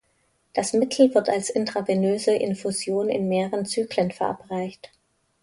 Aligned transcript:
Das 0.55 0.73
Mittel 0.73 1.13
wird 1.13 1.29
als 1.29 1.51
intravenöse 1.51 2.31
Infusion 2.33 3.07
in 3.07 3.29
mehreren 3.29 3.67
Zyklen 3.67 4.09
verabreicht. 4.09 4.89